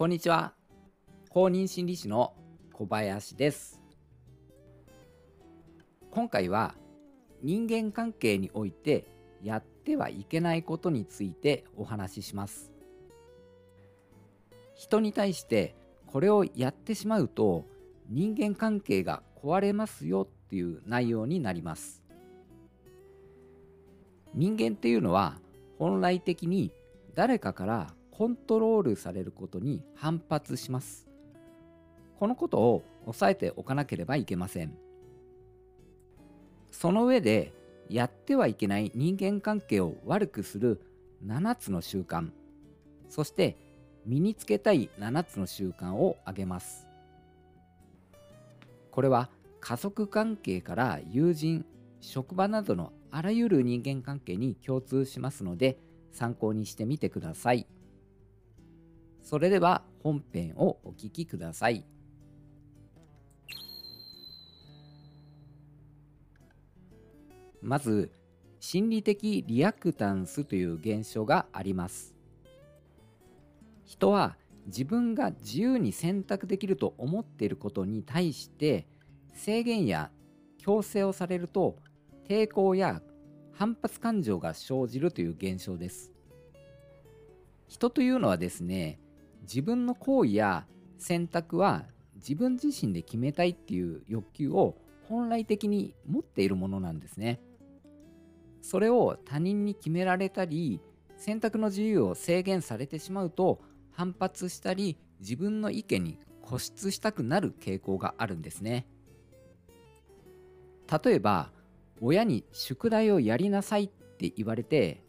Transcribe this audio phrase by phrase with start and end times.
[0.00, 0.54] こんにちは。
[1.28, 2.32] 公認心理師の
[2.72, 3.82] 小林です。
[6.10, 6.74] 今回は
[7.42, 9.04] 人間関係において
[9.42, 12.72] やってはいけないことについてお話しします。
[14.74, 15.74] 人に対して
[16.06, 17.66] これをやってしまうと
[18.08, 22.02] 人間関係が壊れますよっていう内容になります。
[24.32, 25.38] 人間っていうのは
[25.78, 26.72] 本来的に
[27.14, 31.08] 誰かからコントロールされることに反発します。
[32.18, 34.76] このことを押さえておかなければいけません。
[36.70, 37.52] その上で
[37.88, 40.80] やってはいけない人間関係を悪くする
[41.26, 42.30] 7つの習慣
[43.08, 43.56] そして
[44.06, 46.86] 身につけたい7つの習慣を挙げます。
[48.90, 49.28] これは
[49.60, 51.66] 家族関係から友人
[52.00, 55.78] 職場などのあらゆる人間関係に共通しますので
[56.12, 57.66] 参考にしてみてください。
[59.30, 61.84] それでは本編をお聞きください。
[67.62, 68.10] まず
[68.58, 72.16] 心理的リアクタンスという現象があります。
[73.84, 78.88] 人は自分が自由に選択できると思っていることに対して
[79.32, 80.10] 制限や
[80.58, 81.76] 強制をされると
[82.28, 83.00] 抵抗や
[83.52, 86.10] 反発感情が生じるという現象です。
[87.68, 88.98] 人というのはですね
[89.50, 90.64] 自分の行為や
[90.96, 94.76] 選択は自分自身で決めたいっていう欲求を
[95.08, 97.40] 本来的に持っているものなんですね。
[98.62, 100.80] それを他人に決められたり
[101.16, 108.86] 選択の自由を制限されてしまうと反発したり自分の意見に固執したくなる傾向があるんですね。
[111.04, 111.50] 例えば
[112.00, 115.02] 親に宿題をやりなさいって言われて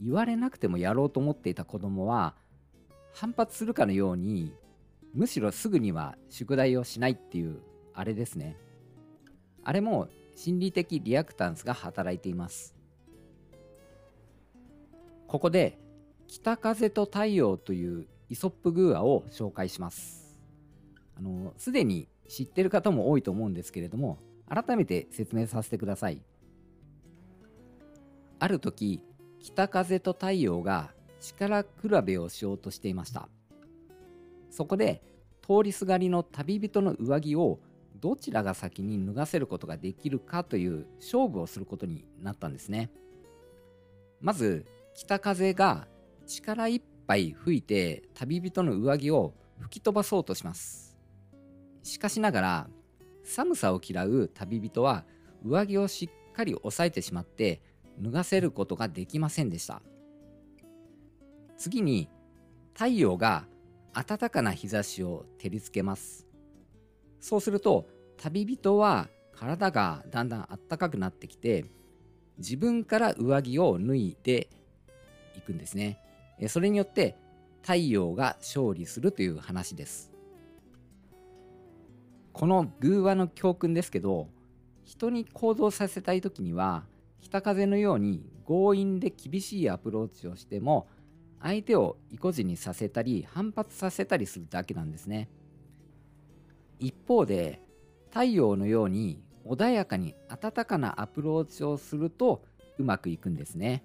[0.00, 2.36] 言われなくてもやろうと思っていた子供は
[3.12, 4.52] 反発するかのように
[5.14, 7.60] むしろすぐには宿題をしないっていう
[7.94, 8.56] あれですね
[9.64, 12.74] あれも心理的リアクタンスが働いています
[15.26, 15.78] ここで
[16.28, 20.38] 北風と太陽というイソップ寓話を紹介します。
[21.14, 24.18] あの、すでに知ってる方も多いと思うんですけれども、
[24.48, 26.22] 改めて説明させてください。
[28.38, 29.02] ある時、
[29.38, 33.28] 北風と太陽が力比べをしようとしていました。
[34.50, 35.02] そこで、
[35.40, 37.60] 通りすがりの旅人の上着を
[38.00, 42.90] どちらが先に脱がせることができるかという勝負をすることになったんですね。
[44.20, 45.88] まず、北風が
[46.26, 50.96] 力いっぱい吹いて旅人の上着を吹き飛ばそうとします。
[51.82, 52.70] しかしながら
[53.24, 55.04] 寒さを嫌う旅人は
[55.44, 57.62] 上着をしっかり押さえてしまって
[58.00, 59.82] 脱がせることができませんでした。
[61.62, 62.08] 次に
[62.74, 63.44] 太陽が
[63.94, 66.26] 暖かな日差しを照りつけます。
[67.20, 67.86] そうすると
[68.16, 71.66] 旅人は体がだんだん暖かくなってきて
[72.36, 74.50] 自分から上着を脱いで
[75.36, 76.00] いくんですね。
[76.48, 77.16] それによって
[77.60, 80.10] 太陽が勝利するという話です
[82.32, 84.28] この偶話の教訓ですけど
[84.82, 86.82] 人に行動させたい時には
[87.20, 90.88] 北風のように強引で厳しいアプローチをしても
[91.42, 95.28] 相手を意固地にさせたり反発させたりするだけなんですね
[96.78, 97.60] 一方で
[98.10, 102.42] 太陽のように穏やかに暖かなアプローチをすると
[102.78, 103.82] うまくいくんですね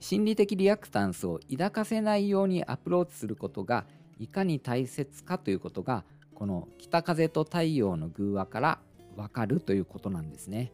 [0.00, 3.86] 心理的リアクタンスを抱かせないようにアプローチすることが
[4.18, 6.04] いかに大切かということが
[6.34, 8.78] この北風と太陽の寓話から
[9.16, 10.72] わかるということなんですね。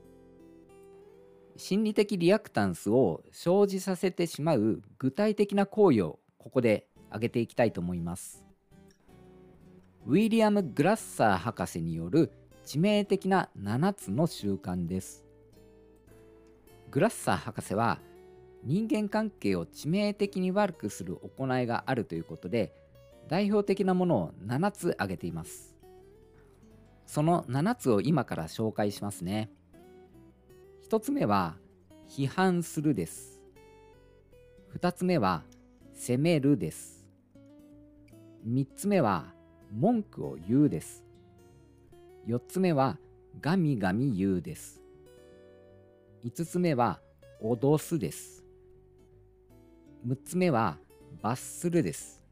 [1.56, 8.44] 心理的リアクタンスを生じさせてしまう具体的な行為をここで挙げていきたいと思います。
[10.06, 12.32] ウィリアム・グラッサー博士による
[12.64, 15.26] 致命的な7つの習慣です。
[16.90, 18.00] グラッサー博士は
[18.64, 22.74] 人間関係を致命的に悪くする行いがあるということで
[23.28, 25.76] 代表的なものを7つ挙げています
[27.06, 29.50] その7つを今から紹介しますね
[30.90, 31.54] 1つ目は
[32.08, 33.40] 批判するです
[34.76, 35.44] 2つ目は
[35.94, 37.06] 責めるです
[38.48, 39.26] 3つ目は
[39.72, 41.04] 文句を言うです
[42.26, 42.98] 4つ目は
[43.40, 44.82] ガミガミ言うです
[46.24, 46.98] 5つ目は
[47.40, 48.42] 脅すです
[50.06, 50.76] 6つ目は
[51.22, 52.22] 罰するです。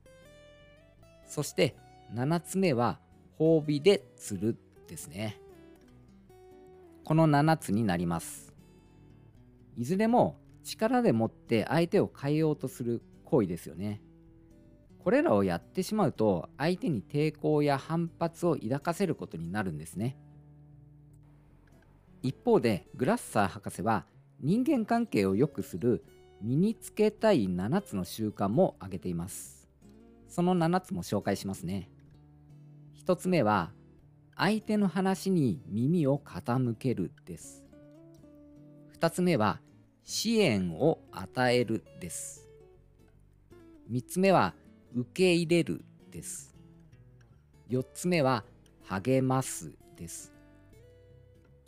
[1.26, 1.76] そして
[2.14, 2.98] 7つ目は
[3.38, 4.56] 褒美で釣る
[4.88, 5.38] ですね。
[7.04, 8.47] この7つになります。
[9.78, 14.02] いずれも力でもって相手を変えようとする行為ですよね。
[14.98, 20.18] これらをやってしまうと相手に抵抗や反発を抱かせることになるんですね。
[22.22, 24.04] 一方でグラッサー博士は
[24.40, 26.04] 人間関係を良くする
[26.42, 29.68] 身につけたい7つの習慣も挙げています。
[30.26, 31.88] その7つも紹介しますね。
[33.06, 33.70] 1つ目は
[34.36, 37.64] 相手の話に耳を傾けるです。
[38.98, 39.60] 2つ目は
[40.10, 42.48] 支援を与えるです。
[43.92, 44.54] 3つ目は
[44.94, 46.56] 受け入れるです。
[47.68, 48.42] 4つ目は
[48.84, 50.32] 励ますです。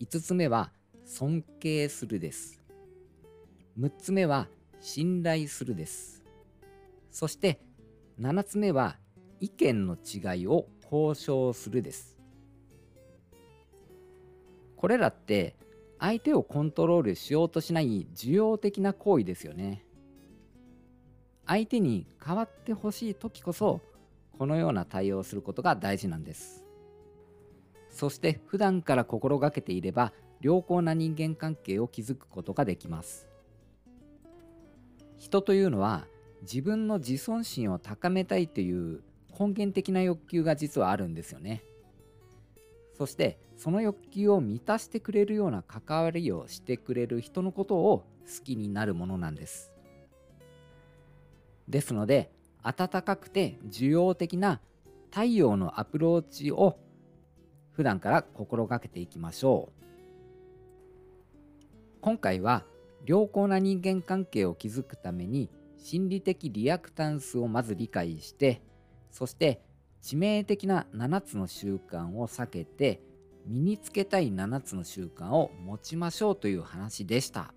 [0.00, 0.72] 5つ目は
[1.04, 2.62] 尊敬するです。
[3.78, 4.48] 6つ目は
[4.80, 6.22] 信頼するです。
[7.10, 7.60] そして
[8.18, 8.96] 7つ目は
[9.40, 12.16] 意見の違いを交渉するです。
[14.78, 15.56] これらって
[16.00, 19.84] 相手をコントロールしようとしない需要的な行為ですよね。
[21.46, 23.80] 相手に変わってほしい時こそ
[24.38, 26.64] このような対応をすることが大事なんです。
[27.90, 33.28] そして普段から心がけていれば良好な人間関係を築くことができます。
[35.18, 36.06] 人というのは
[36.40, 39.02] 自分の自尊心を高めたいという
[39.38, 41.62] 根源的な欲求が実はあるんですよね。
[43.00, 49.72] そしてその欲求を満たしてくれるような関わりをしてくれる人のことを好きになるものなんです。
[51.66, 52.30] ですので
[52.62, 54.60] 温かくて需要的な
[55.10, 56.78] 太陽のアプローチを
[57.70, 59.84] 普段から心がけていきましょう。
[62.02, 62.66] 今回は
[63.06, 65.48] 良好な人間関係を築くために
[65.78, 68.60] 心理的リアクタンスをまず理解して
[69.10, 69.62] そして
[70.02, 73.00] 致命的な7つの習慣を避けて
[73.46, 77.54] 身につけたい7つの習慣を持ちましょうという話でした。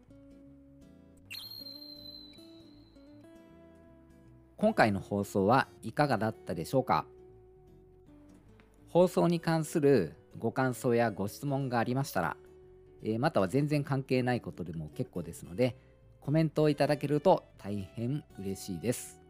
[4.58, 7.06] 今回の放送はいかがだったでしょうか？
[8.88, 12.38] 放送に関するご感想やご質問がありましたら、
[13.04, 15.76] えー、または全然関係ないことでも結構ですので
[16.22, 19.23] コメントをいただけると大変嬉しいです。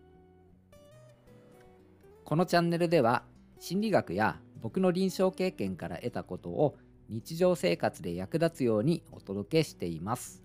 [2.25, 3.23] このチャンネルでは
[3.59, 6.77] 心理学や僕の臨床経験から得たことを
[7.09, 10.43] 日常生活で役立つようにお届けしています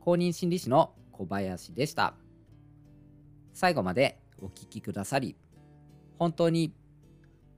[0.00, 2.14] 公認心理師の小林でした
[3.52, 5.36] 最後までお聴きくださり
[6.18, 6.74] 本当に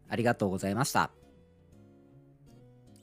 [0.08, 1.23] ありがとうございました。